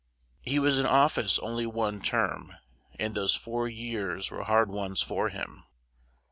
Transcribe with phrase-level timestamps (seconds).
[0.41, 2.55] He was in of fice on ly one term;
[2.99, 5.63] and those four years were hard ones for him.